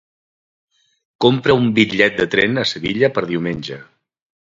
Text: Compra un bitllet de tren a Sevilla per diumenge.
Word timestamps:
Compra 1.25 1.55
un 1.63 1.67
bitllet 1.79 2.17
de 2.21 2.27
tren 2.37 2.61
a 2.61 2.65
Sevilla 2.71 3.11
per 3.19 3.25
diumenge. 3.33 3.79